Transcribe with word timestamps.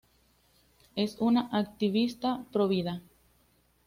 Es 0.95 1.17
un 1.19 1.37
activista 1.37 2.43
provida. 2.51 3.03